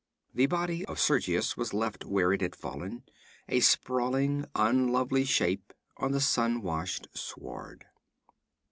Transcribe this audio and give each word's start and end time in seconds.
The 0.33 0.47
body 0.47 0.83
of 0.87 0.99
Sergius 0.99 1.55
was 1.55 1.75
left 1.75 2.05
where 2.05 2.33
it 2.33 2.41
had 2.41 2.55
fallen; 2.55 3.03
a 3.47 3.59
sprawling, 3.59 4.45
unlovely 4.55 5.25
shape 5.25 5.73
on 5.97 6.11
the 6.11 6.19
sun 6.19 6.63
washed 6.63 7.07
sward. 7.15 7.85